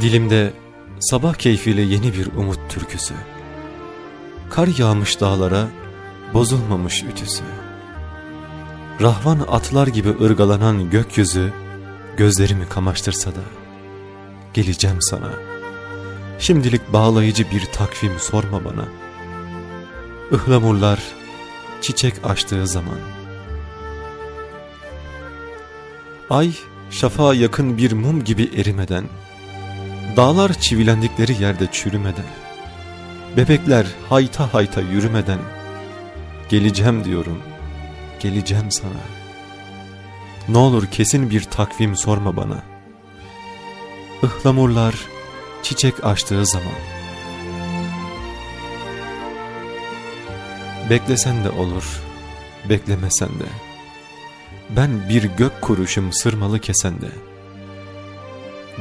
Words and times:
Dilimde 0.00 0.52
sabah 1.00 1.34
keyfiyle 1.34 1.82
yeni 1.82 2.14
bir 2.14 2.26
umut 2.26 2.58
türküsü. 2.68 3.14
Kar 4.50 4.68
yağmış 4.78 5.20
dağlara, 5.20 5.68
bozulmamış 6.34 7.02
ütüsü. 7.02 7.42
Rahvan 9.00 9.38
atlar 9.48 9.86
gibi 9.86 10.24
ırgalanan 10.24 10.90
gökyüzü, 10.90 11.52
gözlerimi 12.16 12.68
kamaştırsa 12.68 13.30
da, 13.30 13.40
geleceğim 14.54 14.98
sana. 15.00 15.30
Şimdilik 16.38 16.92
bağlayıcı 16.92 17.50
bir 17.50 17.64
takvim 17.64 18.18
sorma 18.18 18.64
bana. 18.64 18.84
Ihlamurlar 20.32 21.00
çiçek 21.80 22.14
açtığı 22.24 22.66
zaman. 22.66 22.98
Ay 26.30 26.52
şafağa 26.90 27.34
yakın 27.34 27.78
bir 27.78 27.92
mum 27.92 28.24
gibi 28.24 28.50
erimeden, 28.56 29.04
Dağlar 30.16 30.52
çivilendikleri 30.54 31.42
yerde 31.42 31.66
çürümeden, 31.72 32.24
bebekler 33.36 33.86
hayta 34.08 34.54
hayta 34.54 34.80
yürümeden, 34.80 35.38
geleceğim 36.48 37.04
diyorum, 37.04 37.42
geleceğim 38.20 38.70
sana. 38.70 39.02
Ne 40.48 40.58
olur 40.58 40.86
kesin 40.86 41.30
bir 41.30 41.42
takvim 41.44 41.96
sorma 41.96 42.36
bana. 42.36 42.62
Ihlamurlar 44.22 44.94
çiçek 45.62 46.04
açtığı 46.04 46.46
zaman. 46.46 46.78
Beklesen 50.90 51.44
de 51.44 51.50
olur, 51.50 52.02
beklemesen 52.68 53.28
de. 53.28 53.46
Ben 54.70 55.08
bir 55.08 55.22
gök 55.22 55.60
kuruşum 55.62 56.12
sırmalı 56.12 56.60
kesende. 56.60 57.06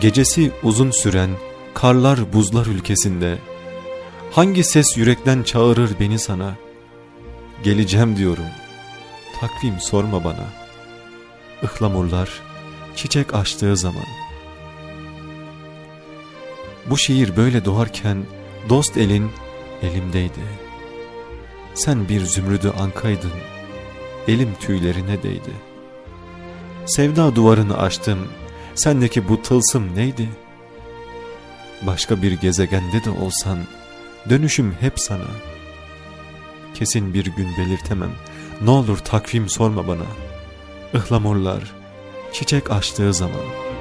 Gecesi 0.00 0.52
uzun 0.62 0.90
süren 0.90 1.30
karlar 1.74 2.32
buzlar 2.32 2.66
ülkesinde. 2.66 3.38
Hangi 4.32 4.64
ses 4.64 4.96
yürekten 4.96 5.42
çağırır 5.42 5.90
beni 6.00 6.18
sana? 6.18 6.54
Geleceğim 7.62 8.16
diyorum. 8.16 8.44
Takvim 9.40 9.80
sorma 9.80 10.24
bana. 10.24 10.46
Ihlamurlar 11.62 12.30
çiçek 12.96 13.34
açtığı 13.34 13.76
zaman. 13.76 14.06
Bu 16.86 16.98
şiir 16.98 17.36
böyle 17.36 17.64
doğarken 17.64 18.24
dost 18.68 18.96
elin 18.96 19.30
elimdeydi. 19.82 20.40
Sen 21.74 22.08
bir 22.08 22.20
zümrüdü 22.20 22.72
ankaydın 22.80 23.32
Elim 24.28 24.54
tüylerine 24.60 25.22
değdi. 25.22 25.52
Sevda 26.86 27.36
duvarını 27.36 27.78
açtım 27.78 28.18
Sendeki 28.74 29.28
bu 29.28 29.42
tılsım 29.42 29.96
neydi? 29.96 30.28
Başka 31.82 32.22
bir 32.22 32.32
gezegende 32.32 33.04
de 33.04 33.10
olsan 33.10 33.58
dönüşüm 34.30 34.74
hep 34.80 35.00
sana. 35.00 35.26
Kesin 36.74 37.14
bir 37.14 37.24
gün 37.24 37.48
belirtemem. 37.58 38.12
Ne 38.62 38.70
olur 38.70 38.98
takvim 38.98 39.48
sorma 39.48 39.88
bana. 39.88 40.06
Ihlamurlar 40.94 41.72
çiçek 42.32 42.70
açtığı 42.70 43.14
zaman.'' 43.14 43.71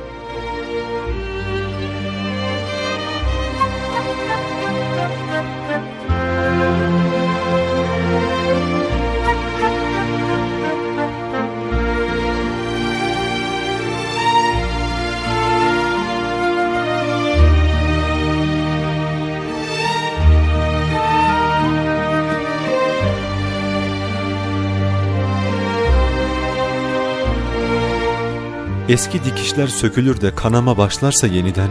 Eski 28.89 29.23
dikişler 29.23 29.67
sökülür 29.67 30.21
de 30.21 30.35
kanama 30.35 30.77
başlarsa 30.77 31.27
yeniden, 31.27 31.69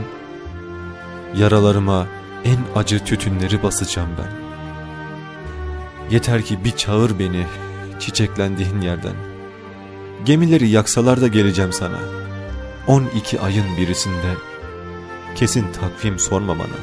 yaralarıma 1.37 2.07
en 2.45 2.81
acı 2.81 3.05
tütünleri 3.05 3.63
basacağım 3.63 4.11
ben. 4.19 4.41
Yeter 6.11 6.43
ki 6.43 6.65
bir 6.65 6.71
çağır 6.71 7.19
beni 7.19 7.47
çiçeklendiğin 8.01 8.81
yerden. 8.81 9.15
Gemileri 10.25 10.69
yaksalar 10.69 11.21
da 11.21 11.29
geleceğim 11.29 11.73
sana. 11.73 11.99
12 12.87 13.41
ayın 13.41 13.77
birisinde 13.77 14.35
kesin 15.35 15.67
takvim 15.81 16.19
sorma 16.19 16.59
bana. 16.59 16.79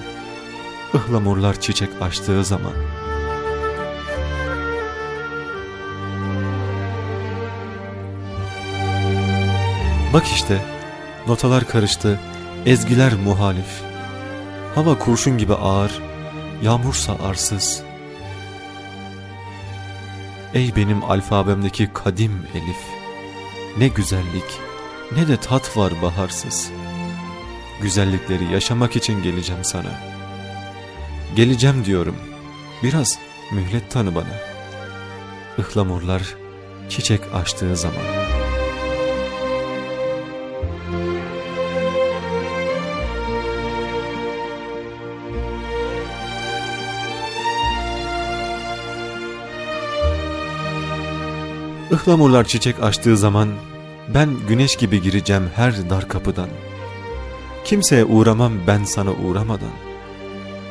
Ihlamurlar 0.94 1.62
çiçek 1.62 1.90
açtığı 2.02 2.44
zaman.'' 2.44 2.97
Bak 10.14 10.28
işte, 10.28 10.62
notalar 11.28 11.68
karıştı, 11.68 12.20
ezgiler 12.66 13.14
muhalif. 13.14 13.82
Hava 14.76 15.00
kurşun 15.00 15.38
gibi 15.38 15.54
ağır, 15.54 16.02
yağmursa 16.64 17.16
arsız. 17.24 17.84
Ey 20.54 20.76
benim 20.76 21.04
alfabemdeki 21.04 21.90
kadim 21.94 22.48
elif, 22.54 22.78
ne 23.78 23.88
güzellik, 23.88 24.60
ne 25.16 25.28
de 25.28 25.38
tat 25.38 25.78
var 25.78 25.94
baharsız. 26.02 26.70
Güzellikleri 27.82 28.54
yaşamak 28.54 28.96
için 28.96 29.24
geleceğim 29.24 29.64
sana. 29.64 29.92
Geleceğim 31.36 31.86
diyorum, 31.86 32.16
biraz 32.84 33.20
mühlet 33.52 33.92
tanı 33.92 34.16
bana. 34.16 34.38
Ihlamurlar 35.58 36.22
çiçek 36.90 37.22
açtığı 37.34 37.76
zaman.'' 37.76 38.27
Ihlamurlar 51.92 52.44
çiçek 52.44 52.84
açtığı 52.84 53.18
zaman 53.18 53.50
ben 54.14 54.30
güneş 54.48 54.76
gibi 54.76 55.02
gireceğim 55.02 55.50
her 55.56 55.90
dar 55.90 56.08
kapıdan. 56.08 56.50
Kimseye 57.66 58.06
uğramam 58.06 58.54
ben 58.68 58.84
sana 58.84 59.12
uğramadan. 59.12 59.72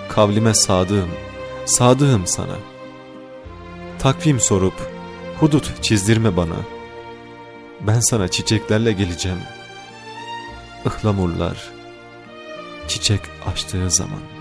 Kavlime 0.08 0.54
sadığım, 0.54 1.08
sadığım 1.64 2.26
sana. 2.26 2.56
Takvim 3.98 4.40
sorup 4.40 4.74
hudut 5.40 5.82
çizdirme 5.82 6.36
bana. 6.36 6.56
Ben 7.80 8.00
sana 8.00 8.28
çiçeklerle 8.28 8.92
geleceğim. 8.92 9.38
Ihlamurlar 10.86 11.70
çiçek 12.88 13.20
açtığı 13.46 13.90
zaman. 13.90 14.35